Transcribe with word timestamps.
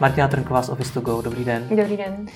Martina 0.00 0.28
Trnková 0.28 0.62
z 0.62 0.68
Office 0.68 0.94
to 0.94 1.00
Go, 1.00 1.22
dobrý 1.22 1.44
den. 1.44 1.68
Dobrý 1.68 1.96
den. 1.96 2.26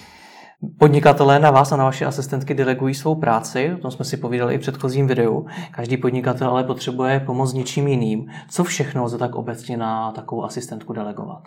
Podnikatelé 0.78 1.38
na 1.38 1.50
vás 1.50 1.72
a 1.72 1.76
na 1.76 1.84
vaše 1.84 2.06
asistentky 2.06 2.54
delegují 2.54 2.94
svou 2.94 3.14
práci, 3.14 3.74
o 3.74 3.78
tom 3.78 3.90
jsme 3.90 4.04
si 4.04 4.16
povídali 4.16 4.54
i 4.54 4.58
v 4.58 4.60
předchozím 4.60 5.06
videu. 5.06 5.46
Každý 5.70 5.96
podnikatel 5.96 6.50
ale 6.50 6.64
potřebuje 6.64 7.20
pomoc 7.20 7.52
něčím 7.52 7.88
jiným. 7.88 8.26
Co 8.50 8.64
všechno 8.64 9.04
lze 9.04 9.18
tak 9.18 9.34
obecně 9.34 9.76
na 9.76 10.12
takovou 10.12 10.44
asistentku 10.44 10.92
delegovat? 10.92 11.42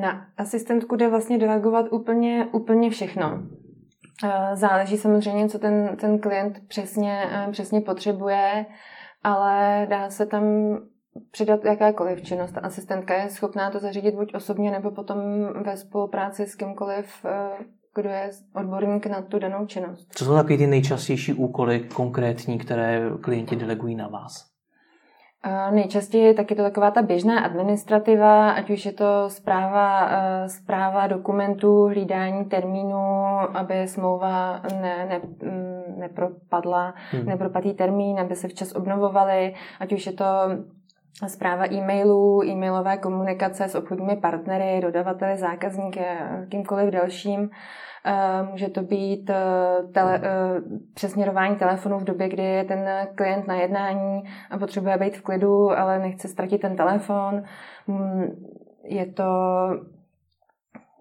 Na 0.00 0.26
asistentku 0.36 0.96
jde 0.96 1.08
vlastně 1.08 1.38
delegovat 1.38 1.86
úplně, 1.90 2.46
úplně 2.52 2.90
všechno. 2.90 3.42
Eh, 4.24 4.56
záleží 4.56 4.96
samozřejmě, 4.96 5.48
co 5.48 5.58
ten, 5.58 5.96
ten 6.00 6.18
klient 6.18 6.60
přesně, 6.68 7.24
eh, 7.30 7.48
přesně 7.52 7.80
potřebuje, 7.80 8.66
ale 9.22 9.86
dá 9.90 10.10
se 10.10 10.26
tam 10.26 10.44
přidat 11.30 11.64
jakákoliv 11.64 12.22
činnost. 12.22 12.52
Ta 12.52 12.60
asistentka 12.60 13.14
je 13.14 13.30
schopná 13.30 13.70
to 13.70 13.78
zařídit 13.78 14.14
buď 14.14 14.34
osobně, 14.34 14.70
nebo 14.70 14.90
potom 14.90 15.18
ve 15.64 15.76
spolupráci 15.76 16.46
s 16.46 16.54
kýmkoliv, 16.54 17.24
eh, 17.24 17.64
kdo 17.94 18.08
je 18.08 18.30
odborník 18.54 19.06
na 19.06 19.22
tu 19.22 19.38
danou 19.38 19.66
činnost. 19.66 20.08
Co 20.14 20.24
jsou 20.24 20.34
takové 20.34 20.56
ty 20.56 20.66
nejčastější 20.66 21.32
úkoly 21.32 21.80
konkrétní, 21.80 22.58
které 22.58 23.10
klienti 23.20 23.56
delegují 23.56 23.94
na 23.94 24.08
vás? 24.08 24.58
Nejčastěji 25.70 26.34
tak 26.34 26.50
je 26.50 26.56
to 26.56 26.62
taková 26.62 26.90
ta 26.90 27.02
běžná 27.02 27.40
administrativa, 27.40 28.50
ať 28.50 28.70
už 28.70 28.86
je 28.86 28.92
to 28.92 29.24
zpráva, 29.28 30.10
zpráva 30.46 31.06
dokumentů, 31.06 31.84
hlídání 31.84 32.44
termínů, 32.44 32.98
aby 33.54 33.88
smlouva 33.88 34.62
ne, 34.80 35.06
ne, 35.08 35.20
mm, 35.42 36.00
nepropadla, 36.00 36.94
hmm. 37.10 37.26
nepropadý 37.26 37.74
termín, 37.74 38.20
aby 38.20 38.36
se 38.36 38.48
včas 38.48 38.74
obnovovaly, 38.74 39.54
ať 39.80 39.92
už 39.92 40.06
je 40.06 40.12
to 40.12 40.24
zpráva 41.26 41.72
e-mailů, 41.72 42.44
e-mailové 42.44 42.96
komunikace 42.96 43.68
s 43.68 43.74
obchodními 43.74 44.16
partnery, 44.16 44.80
dodavateli, 44.80 45.38
zákazníky 45.38 46.00
kýmkoliv 46.48 46.90
dalším. 46.90 47.50
Eh, 48.04 48.42
může 48.50 48.68
to 48.68 48.82
být 48.82 49.30
eh, 49.30 49.36
tele, 49.94 50.20
eh, 50.22 50.60
přesměrování 50.94 51.56
telefonu 51.56 51.98
v 51.98 52.04
době, 52.04 52.28
kdy 52.28 52.42
je 52.42 52.64
ten 52.64 53.08
klient 53.14 53.46
na 53.46 53.54
jednání 53.54 54.22
a 54.50 54.58
potřebuje 54.58 54.96
být 54.98 55.16
v 55.16 55.22
klidu, 55.22 55.70
ale 55.70 55.98
nechce 55.98 56.28
ztratit 56.28 56.60
ten 56.60 56.76
telefon. 56.76 57.42
Mm, 57.86 58.24
je 58.84 59.06
to 59.06 59.24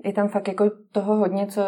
je 0.05 0.13
tam 0.13 0.27
fakt 0.27 0.47
jako 0.47 0.71
toho 0.91 1.15
hodně, 1.15 1.47
co, 1.47 1.61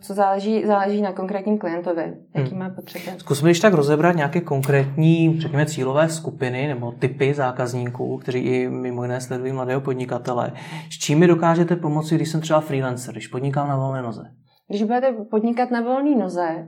co 0.00 0.14
záleží, 0.14 0.66
záleží 0.66 1.02
na 1.02 1.12
konkrétním 1.12 1.58
klientovi, 1.58 2.14
jaký 2.34 2.50
hmm. 2.50 2.58
má 2.58 2.70
potřeby. 2.70 3.04
Zkusme 3.18 3.50
ještě 3.50 3.62
tak 3.62 3.74
rozebrat 3.74 4.16
nějaké 4.16 4.40
konkrétní, 4.40 5.40
řekněme, 5.40 5.66
cílové 5.66 6.08
skupiny 6.08 6.68
nebo 6.68 6.92
typy 6.92 7.34
zákazníků, 7.34 8.18
kteří 8.18 8.38
i 8.38 8.68
mimo 8.68 9.02
jiné 9.02 9.20
sledují 9.20 9.52
mladého 9.52 9.80
podnikatele. 9.80 10.52
S 10.90 10.98
čím 10.98 11.18
mi 11.18 11.26
dokážete 11.26 11.76
pomoci, 11.76 12.14
když 12.14 12.28
jsem 12.28 12.40
třeba 12.40 12.60
freelancer, 12.60 13.14
když 13.14 13.26
podnikám 13.26 13.68
na 13.68 13.76
volné 13.76 14.02
noze? 14.02 14.22
Když 14.68 14.82
budete 14.82 15.12
podnikat 15.30 15.70
na 15.70 15.80
volné 15.80 16.16
noze, 16.16 16.66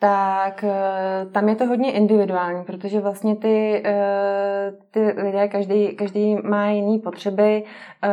tak 0.00 0.64
eh, 0.64 1.26
tam 1.32 1.48
je 1.48 1.56
to 1.56 1.66
hodně 1.66 1.92
individuální, 1.92 2.64
protože 2.64 3.00
vlastně 3.00 3.36
ty, 3.36 3.82
eh, 3.84 4.72
ty 4.90 5.00
lidé, 5.00 5.48
každý, 5.48 5.88
každý 5.88 6.36
má 6.44 6.70
jiný 6.70 6.98
potřeby, 6.98 7.64
eh, 8.02 8.08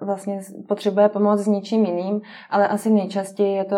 vlastně 0.00 0.40
potřebuje 0.68 1.08
pomoc 1.08 1.40
s 1.40 1.46
něčím 1.46 1.84
jiným, 1.84 2.20
ale 2.50 2.68
asi 2.68 2.90
nejčastěji 2.90 3.56
je 3.56 3.64
to, 3.64 3.76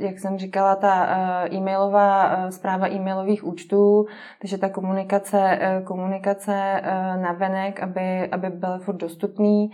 jak 0.00 0.18
jsem 0.18 0.38
říkala, 0.38 0.76
ta 0.76 1.06
e-mailová 1.52 2.36
zpráva 2.50 2.88
e-mailových 2.88 3.46
účtů, 3.46 4.06
takže 4.40 4.58
ta 4.58 4.68
komunikace, 4.68 5.58
komunikace 5.84 6.82
na 7.22 7.32
venek, 7.32 7.82
aby, 7.82 8.28
aby 8.30 8.50
byl 8.50 8.78
furt 8.78 8.96
dostupný, 8.96 9.70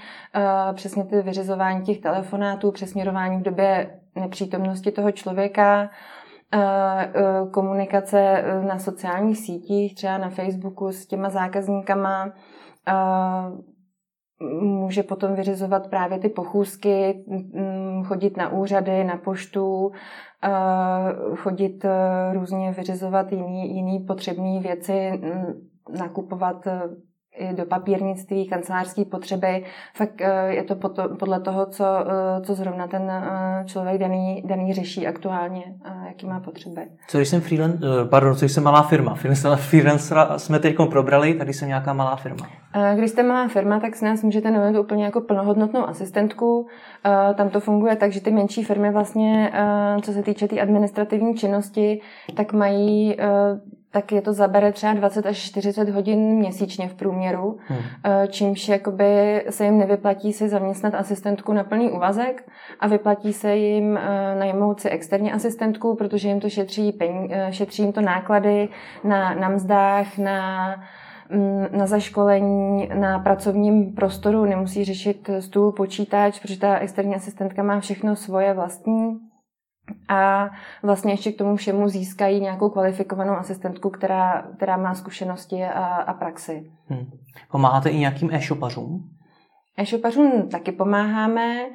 přesně 0.72 1.05
ty 1.05 1.22
vyřizování 1.22 1.83
těch 1.83 1.98
telefonátů, 1.98 2.72
přesměrování 2.72 3.39
v 3.39 3.42
době 3.42 3.91
nepřítomnosti 4.14 4.91
toho 4.91 5.12
člověka, 5.12 5.91
komunikace 7.50 8.44
na 8.66 8.78
sociálních 8.78 9.38
sítích, 9.38 9.94
třeba 9.94 10.19
na 10.19 10.31
Facebooku 10.31 10.92
s 10.92 11.06
těma 11.06 11.31
zákazníkama, 11.31 12.32
může 14.60 15.03
potom 15.03 15.34
vyřizovat 15.34 15.91
právě 15.91 16.19
ty 16.19 16.28
pochůzky, 16.28 17.25
chodit 18.04 18.36
na 18.36 18.48
úřady, 18.48 19.04
na 19.04 19.16
poštu, 19.16 19.92
chodit 21.36 21.84
různě 22.32 22.72
vyřizovat 22.72 23.32
jiný, 23.32 23.76
jiný 23.76 24.00
potřebné 24.00 24.60
věci, 24.60 25.20
nakupovat 25.98 26.66
i 26.66 26.70
do 27.53 27.65
papírnictví, 27.65 28.49
kancelářské 28.49 29.04
potřeby. 29.04 29.65
Fakt 29.94 30.21
eh, 30.21 30.54
je 30.54 30.62
to 30.62 30.76
podle 31.19 31.41
toho, 31.41 31.66
co, 31.66 31.84
eh, 31.84 32.41
co 32.41 32.54
zrovna 32.54 32.87
ten 32.87 33.10
eh, 33.10 33.65
člověk 33.66 33.99
daný, 33.99 34.43
daný 34.47 34.72
řeší 34.72 35.06
aktuálně, 35.06 35.75
jaký 36.06 36.27
má 36.27 36.41
potřeby. 36.41 36.81
Co 37.09 37.19
když 37.19 37.28
jsem 37.28 37.41
freelance, 37.41 37.78
pardon, 38.10 38.34
co 38.34 38.41
když 38.41 38.53
jsem 38.53 38.65
malá 38.65 38.82
firma? 38.82 39.15
Freelancera 39.56 40.38
jsme 40.38 40.59
teď 40.59 40.77
probrali, 40.91 41.34
tady 41.34 41.53
jsem 41.53 41.69
nějaká 41.69 41.93
malá 41.93 42.16
firma. 42.16 42.47
Když 42.94 43.10
jste 43.10 43.22
malá 43.22 43.48
firma, 43.48 43.81
tak 43.81 43.97
s 43.97 44.03
nás 44.03 44.22
můžete 44.22 44.50
najmout 44.50 44.84
úplně 44.84 45.04
jako 45.04 45.21
plnohodnotnou 45.21 45.88
asistentku. 45.88 46.66
Tam 47.34 47.48
to 47.48 47.60
funguje 47.60 47.97
tak, 47.97 48.12
že 48.12 48.21
ty 48.21 48.31
menší 48.31 48.65
firmy 48.65 48.91
vlastně, 48.91 49.53
co 50.03 50.12
se 50.12 50.22
týče 50.22 50.48
té 50.48 50.54
tý 50.54 50.60
administrativní 50.60 51.34
činnosti, 51.34 52.00
tak 52.34 52.53
mají 52.53 53.16
tak 53.91 54.12
je 54.12 54.22
to 54.22 54.32
zabere 54.32 54.72
třeba 54.72 54.93
20 54.93 55.26
až 55.26 55.37
40 55.37 55.88
hodin 55.88 56.19
měsíčně 56.19 56.88
v 56.88 56.94
průměru, 56.94 57.59
hmm. 57.66 57.78
Eh, 58.04 58.28
čímž 58.28 58.69
jakoby 58.69 59.44
se 59.50 59.65
jim 59.65 59.78
nevyplatí 59.78 60.32
si 60.32 60.49
zaměstnat 60.49 60.94
asistentku 60.94 61.53
na 61.53 61.65
plný 61.65 61.91
úvazek 61.91 62.48
a 62.81 62.87
vyplatí 62.87 63.32
se 63.32 63.56
jim 63.56 63.97
eh, 63.97 64.34
najmout 64.38 64.81
si 64.81 64.88
externí 64.88 65.32
asistentku, 65.32 65.94
protože 65.94 66.28
jim 66.28 66.41
to 66.41 66.48
šetří, 66.48 66.98
eh, 67.00 67.48
šetří 67.50 67.82
jim 67.82 67.93
to 67.93 68.00
náklady 68.00 68.69
na, 69.04 69.34
na 69.34 69.48
mzdách, 69.48 70.19
na 70.19 70.69
mm, 71.31 71.66
na 71.71 71.87
zaškolení, 71.87 72.88
na 72.94 73.19
pracovním 73.19 73.93
prostoru, 73.93 74.44
nemusí 74.44 74.84
řešit 74.84 75.31
stůl, 75.41 75.72
počítač, 75.72 76.41
protože 76.41 76.59
ta 76.59 76.78
externí 76.78 77.15
asistentka 77.15 77.62
má 77.62 77.81
všechno 77.81 78.16
svoje 78.16 78.54
vlastní 78.54 79.28
a 80.09 80.50
vlastně 80.82 81.12
ještě 81.12 81.32
k 81.32 81.38
tomu 81.38 81.56
všemu 81.56 81.88
získají 81.88 82.41
nějakou 82.41 82.69
kvalifikovanou 82.71 83.32
asistentku, 83.32 83.91
která, 83.91 84.47
která 84.56 84.76
má 84.76 84.94
zkušenosti 84.94 85.65
a, 85.65 85.84
a 85.84 86.15
praxi. 86.15 86.71
Hmm. 86.88 87.10
Pomáháte 87.50 87.91
i 87.91 87.98
nějakým 87.98 88.31
e-shopařům? 88.32 89.10
E-shopařům 89.77 90.48
taky 90.48 90.72
pomáháme. 90.72 91.66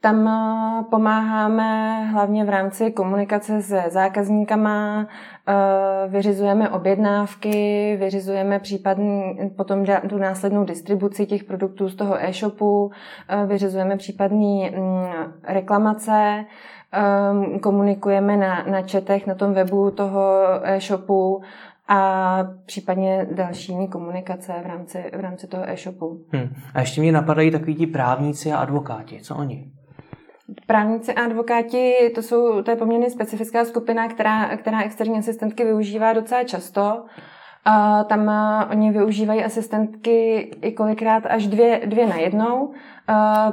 Tam 0.00 0.28
eh, 0.28 0.84
pomáháme 0.90 2.04
hlavně 2.04 2.44
v 2.44 2.48
rámci 2.48 2.90
komunikace 2.90 3.62
se 3.62 3.82
zákazníkama, 3.88 5.06
eh, 5.48 5.54
vyřizujeme 6.08 6.70
objednávky, 6.70 7.96
vyřizujeme 8.00 8.58
případný, 8.58 9.36
potom 9.56 9.84
tu 10.08 10.18
následnou 10.18 10.64
distribuci 10.64 11.26
těch 11.26 11.44
produktů 11.44 11.88
z 11.88 11.94
toho 11.94 12.24
e-shopu, 12.24 12.90
eh, 13.28 13.46
vyřizujeme 13.46 13.96
případný 13.96 14.70
mm, 14.70 15.32
reklamace, 15.44 16.44
um, 17.32 17.58
komunikujeme 17.60 18.36
na, 18.36 18.64
na 18.70 18.82
četech, 18.82 19.26
na 19.26 19.34
tom 19.34 19.52
webu 19.52 19.90
toho 19.90 20.42
e-shopu 20.62 21.42
a 21.88 22.38
případně 22.66 23.26
další 23.32 23.88
komunikace 23.88 24.52
v 24.62 24.66
rámci, 24.66 25.04
v 25.16 25.20
rámci 25.20 25.46
toho 25.46 25.68
e-shopu. 25.68 26.20
Hmm. 26.32 26.54
A 26.74 26.80
ještě 26.80 27.00
mě 27.00 27.12
napadají 27.12 27.50
takový 27.50 27.74
ti 27.74 27.86
právníci 27.86 28.52
a 28.52 28.58
advokáti. 28.58 29.20
Co 29.20 29.36
oni? 29.36 29.72
Právníci 30.66 31.14
a 31.14 31.24
advokáti, 31.24 32.10
to, 32.14 32.22
jsou, 32.22 32.62
to 32.62 32.70
je 32.70 32.76
poměrně 32.76 33.10
specifická 33.10 33.64
skupina, 33.64 34.08
která, 34.08 34.56
která 34.56 34.82
externí 34.82 35.18
asistentky 35.18 35.64
využívá 35.64 36.12
docela 36.12 36.44
často. 36.44 37.04
A 37.64 38.04
tam 38.04 38.30
oni 38.70 38.90
využívají 38.90 39.44
asistentky 39.44 40.36
i 40.62 40.72
kolikrát 40.72 41.26
až 41.26 41.46
dvě, 41.46 41.80
dvě 41.86 42.06
na 42.06 42.16
jednou, 42.16 42.72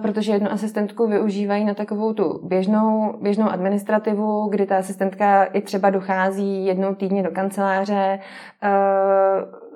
protože 0.01 0.31
jednu 0.31 0.51
asistentku 0.51 1.07
využívají 1.07 1.65
na 1.65 1.73
takovou 1.73 2.13
tu 2.13 2.39
běžnou, 2.43 3.13
běžnou 3.21 3.49
administrativu, 3.49 4.47
kdy 4.49 4.65
ta 4.65 4.77
asistentka 4.77 5.43
i 5.43 5.61
třeba 5.61 5.89
dochází 5.89 6.65
jednou 6.65 6.95
týdně 6.95 7.23
do 7.23 7.31
kanceláře, 7.31 8.19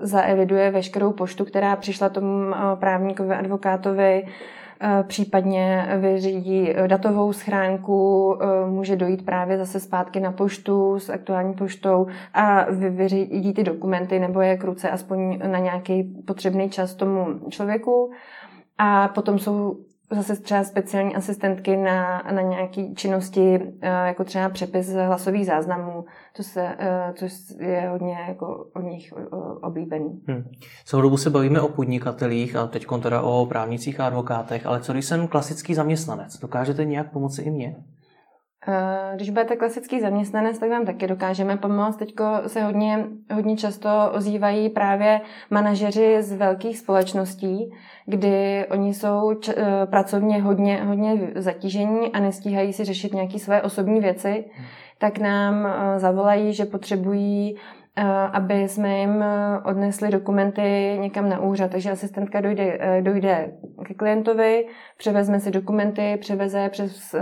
zaeviduje 0.02 0.72
veškerou 0.72 1.12
poštu, 1.12 1.46
která 1.46 1.76
přišla 1.76 2.10
tomu 2.10 2.54
právníkovi, 2.80 3.36
advokátovi, 3.36 4.26
Eh, 4.26 4.69
případně 5.08 5.88
vyřídí 6.00 6.70
eh, 6.70 6.88
datovou 6.88 7.34
schránku, 7.34 8.36
eh, 8.42 8.70
může 8.70 8.96
dojít 8.96 9.26
právě 9.26 9.58
zase 9.58 9.80
zpátky 9.80 10.20
na 10.20 10.32
poštu 10.32 11.00
s 11.00 11.10
aktuální 11.10 11.54
poštou 11.54 12.08
a 12.34 12.66
vyřídí 12.72 13.54
ty 13.54 13.64
dokumenty 13.64 14.20
nebo 14.20 14.42
je 14.42 14.58
k 14.58 14.64
ruce 14.64 14.90
aspoň 14.90 15.40
na 15.52 15.60
nějaký 15.60 16.04
potřebný 16.04 16.70
čas 16.70 16.96
tomu 16.96 17.26
člověku. 17.50 18.12
A 18.78 19.08
potom 19.08 19.40
jsou 19.40 19.78
zase 20.12 20.36
třeba 20.36 20.64
speciální 20.64 21.16
asistentky 21.16 21.78
na, 21.78 22.24
na 22.32 22.42
nějaké 22.42 22.88
činnosti, 22.96 23.60
jako 23.82 24.24
třeba 24.24 24.50
přepis 24.50 24.90
hlasových 24.90 25.46
záznamů, 25.46 26.06
to 26.36 26.44
se, 26.44 26.76
což 27.14 27.34
je 27.60 27.90
hodně 27.90 28.18
jako 28.28 28.68
od 28.76 28.82
nich 28.82 29.14
oblíbený. 29.62 30.22
Hmm. 30.28 30.52
Celou 30.86 31.02
dobu 31.02 31.18
se 31.18 31.30
bavíme 31.30 31.62
o 31.62 31.68
podnikatelích 31.68 32.56
a 32.56 32.68
teď 32.68 32.86
teda 33.02 33.22
o 33.22 33.46
právnicích 33.46 34.00
a 34.00 34.08
advokátech, 34.08 34.66
ale 34.66 34.82
co 34.82 34.94
když 34.94 35.06
jsem 35.06 35.28
klasický 35.28 35.74
zaměstnanec? 35.74 36.40
Dokážete 36.40 36.86
nějak 36.86 37.12
pomoci 37.12 37.42
i 37.42 37.52
mně? 37.52 37.76
Eh, 38.68 39.16
když 39.16 39.30
budete 39.30 39.56
klasický 39.56 40.00
zaměstnanec, 40.02 40.60
tak 40.60 40.70
vám 40.70 40.86
taky 40.86 41.08
dokážeme 41.08 41.58
pomoct. 41.58 41.96
Teď 41.98 42.14
se 42.48 42.64
hodně, 42.64 43.06
hodně 43.34 43.58
často 43.58 43.90
ozývají 44.14 44.70
právě 44.70 45.22
manažeři 45.50 46.18
z 46.22 46.34
velkých 46.34 46.78
společností, 46.78 47.74
kdy 48.06 48.66
oni 48.72 48.94
jsou 48.94 49.34
č- 49.34 49.54
eh, 49.58 49.86
pracovně 49.86 50.42
hodně, 50.42 50.84
hodně 50.84 51.32
zatížení 51.36 52.12
a 52.14 52.20
nestíhají 52.20 52.74
si 52.74 52.84
řešit 52.84 53.14
nějaké 53.14 53.40
své 53.40 53.62
osobní 53.62 54.00
věci, 54.00 54.46
tak 54.98 55.18
nám 55.18 55.68
eh, 55.68 56.00
zavolají, 56.00 56.54
že 56.54 56.66
potřebují 56.66 57.56
aby 58.08 58.68
jsme 58.68 59.00
jim 59.00 59.24
eh, 59.24 59.60
odnesli 59.66 60.10
dokumenty 60.10 60.98
někam 61.00 61.30
na 61.30 61.40
úřad. 61.40 61.72
Takže 61.72 61.92
asistentka 61.92 62.42
dojde, 62.42 62.78
eh, 62.80 63.02
dojde 63.02 63.52
ke 63.86 63.94
klientovi, 63.94 64.68
převezme 64.98 65.40
si 65.40 65.52
dokumenty, 65.52 66.18
převeze, 66.22 66.70
přes, 66.70 67.16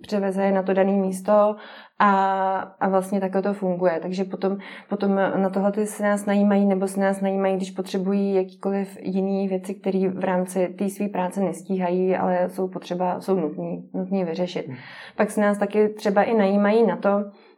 převeze 0.00 0.42
je 0.42 0.52
na 0.52 0.62
to 0.62 0.74
dané 0.74 0.92
místo 0.92 1.56
a, 1.98 2.58
a 2.80 2.88
vlastně 2.88 3.20
takhle 3.20 3.42
to 3.42 3.54
funguje. 3.54 3.98
Takže 4.02 4.24
potom, 4.24 4.56
potom 4.88 5.14
na 5.14 5.50
tohle 5.50 5.72
ty 5.72 5.86
se 5.86 6.02
nás 6.02 6.26
najímají 6.26 6.66
nebo 6.66 6.88
se 6.88 7.00
nás 7.00 7.20
najímají, 7.20 7.56
když 7.56 7.70
potřebují 7.70 8.34
jakýkoliv 8.34 8.98
jiný 9.02 9.48
věci, 9.48 9.74
které 9.74 10.08
v 10.08 10.24
rámci 10.24 10.68
té 10.68 10.88
své 10.88 11.08
práce 11.08 11.40
nestíhají, 11.40 12.16
ale 12.16 12.48
jsou 12.48 12.68
potřeba, 12.68 13.20
jsou 13.20 13.40
nutné 13.40 13.76
nutný 13.94 14.24
vyřešit. 14.24 14.66
Hmm. 14.66 14.76
Pak 15.16 15.30
se 15.30 15.40
nás 15.40 15.58
taky 15.58 15.88
třeba 15.88 16.22
i 16.22 16.34
najímají 16.34 16.86
na 16.86 16.96
to, 16.96 17.10
Eh, 17.10 17.55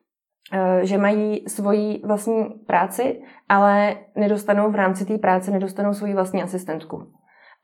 že 0.83 0.99
mají 0.99 1.45
svoji 1.49 2.01
vlastní 2.05 2.45
práci, 2.67 3.23
ale 3.49 3.97
nedostanou 4.17 4.71
v 4.71 4.75
rámci 4.75 5.05
té 5.05 5.19
práce, 5.19 5.51
nedostanou 5.51 5.95
svoji 5.95 6.15
vlastní 6.15 6.43
asistentku. 6.43 7.03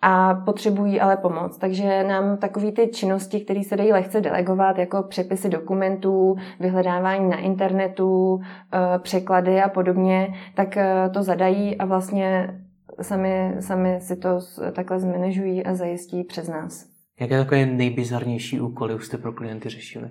A 0.02 0.34
potřebují 0.34 1.00
ale 1.00 1.16
pomoc. 1.16 1.58
Takže 1.58 2.04
nám 2.04 2.36
takové 2.36 2.72
ty 2.72 2.88
činnosti, 2.88 3.40
které 3.40 3.62
se 3.62 3.76
dají 3.76 3.92
lehce 3.92 4.20
delegovat, 4.20 4.78
jako 4.78 5.02
přepisy 5.02 5.48
dokumentů, 5.48 6.36
vyhledávání 6.60 7.30
na 7.30 7.36
internetu, 7.36 8.40
eh, 8.40 8.98
překlady 8.98 9.62
a 9.62 9.68
podobně, 9.68 10.34
tak 10.54 10.76
eh, 10.76 11.10
to 11.14 11.22
zadají 11.22 11.78
a 11.78 11.84
vlastně 11.84 12.60
sami, 13.02 13.54
sami 13.60 14.00
si 14.00 14.16
to 14.16 14.40
takhle 14.72 15.00
zmanežují 15.00 15.64
a 15.66 15.74
zajistí 15.74 16.24
přes 16.24 16.48
nás. 16.48 16.86
Jaké 17.20 17.38
takové 17.38 17.66
nejbizarnější 17.66 18.60
úkoly 18.60 18.94
už 18.94 19.06
jste 19.06 19.18
pro 19.18 19.32
klienty 19.32 19.68
řešili? 19.68 20.10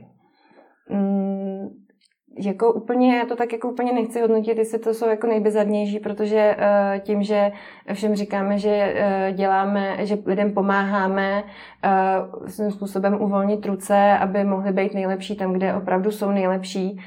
Jako 2.39 2.73
úplně, 2.73 3.17
já 3.17 3.25
to 3.25 3.35
tak 3.35 3.53
jako 3.53 3.69
úplně 3.69 3.93
nechci 3.93 4.21
hodnotit, 4.21 4.57
jestli 4.57 4.79
to 4.79 4.93
jsou 4.93 5.09
jako 5.09 5.27
nejbizarnější, 5.27 5.99
protože 5.99 6.55
uh, 6.57 6.99
tím, 6.99 7.23
že 7.23 7.51
všem 7.93 8.15
říkáme, 8.15 8.57
že 8.57 8.95
uh, 8.95 9.35
děláme, 9.35 10.05
že 10.05 10.17
lidem 10.25 10.53
pomáháme 10.53 11.43
uh, 11.43 12.47
svým 12.47 12.71
způsobem 12.71 13.21
uvolnit 13.21 13.65
ruce, 13.65 14.17
aby 14.19 14.43
mohli 14.43 14.71
být 14.71 14.93
nejlepší 14.93 15.35
tam, 15.35 15.53
kde 15.53 15.75
opravdu 15.75 16.11
jsou 16.11 16.31
nejlepší, 16.31 16.99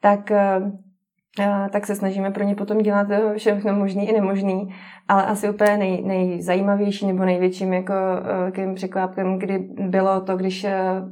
tak 0.00 0.30
uh, 0.30 0.89
tak 1.70 1.86
se 1.86 1.94
snažíme 1.94 2.30
pro 2.30 2.44
ně 2.44 2.54
potom 2.54 2.78
dělat 2.78 3.06
všechno 3.36 3.72
možný 3.72 4.08
i 4.08 4.12
nemožný, 4.12 4.74
ale 5.08 5.26
asi 5.26 5.50
úplně 5.50 5.76
nej, 5.76 6.02
nejzajímavější 6.02 7.06
nebo 7.06 7.24
největším 7.24 7.72
jako 7.72 7.92
uh, 8.66 8.74
překvápkem, 8.74 9.38
kdy 9.38 9.58
bylo 9.78 10.20
to, 10.20 10.36
když 10.36 10.64
uh, 10.64 10.70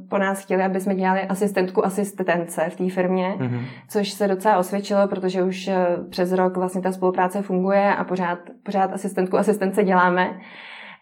po 0.09 0.17
nás 0.17 0.43
chtěli, 0.43 0.63
aby 0.63 0.79
jsme 0.79 0.95
dělali 0.95 1.21
asistentku 1.21 1.85
asistence 1.85 2.69
v 2.69 2.75
té 2.75 2.89
firmě, 2.89 3.35
mm-hmm. 3.37 3.61
což 3.89 4.09
se 4.09 4.27
docela 4.27 4.57
osvědčilo, 4.57 5.07
protože 5.07 5.43
už 5.43 5.69
přes 6.09 6.31
rok 6.31 6.57
vlastně 6.57 6.81
ta 6.81 6.91
spolupráce 6.91 7.41
funguje 7.41 7.95
a 7.95 8.03
pořád, 8.03 8.39
pořád 8.63 8.93
asistentku 8.93 9.37
asistence 9.37 9.83
děláme. 9.83 10.39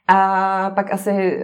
A 0.08 0.72
pak 0.76 0.94
asi 0.94 1.40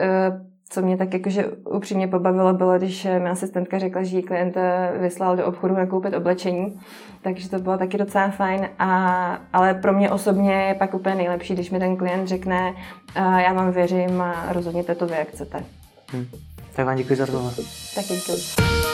co 0.74 0.81
mě 0.81 0.98
tak 0.98 1.14
jakože 1.14 1.46
upřímně 1.48 2.08
pobavilo, 2.08 2.54
bylo, 2.54 2.78
když 2.78 3.04
mi 3.04 3.30
asistentka 3.30 3.80
řekla, 3.80 4.04
že 4.04 4.18
jí 4.18 4.24
klient 4.24 4.58
vyslal 5.00 5.36
do 5.36 5.46
obchodu 5.46 5.75
nakoupit 5.75 6.14
oblečení, 6.14 6.80
takže 7.22 7.50
to 7.50 7.60
bylo 7.60 7.78
taky 7.78 7.98
docela 7.98 8.30
fajn, 8.30 8.70
a, 8.80 9.40
ale 9.54 9.74
pro 9.74 9.94
mě 9.94 10.12
osobně 10.12 10.54
je 10.54 10.74
pak 10.74 10.94
úplně 10.94 11.16
nejlepší, 11.16 11.54
když 11.54 11.72
mi 11.72 11.80
ten 11.80 11.96
klient 11.96 12.28
řekne, 12.28 12.74
já 13.16 13.54
vám 13.54 13.72
věřím 13.72 14.22
a 14.22 14.46
rozhodněte 14.54 14.96
to 14.96 15.06
vy, 15.06 15.14
jak 15.14 15.28
chcete. 15.28 15.64
Hmm. 16.12 16.25
Tak 16.75 16.86
vám 16.86 16.98
děkuji 16.98 17.16
za 17.16 17.25
rozhovor. 17.25 17.54
Taky 17.96 18.14
děkuji. 18.16 18.93